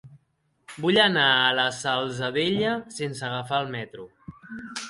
[0.85, 4.09] Vull anar a la Salzadella sense agafar el metro.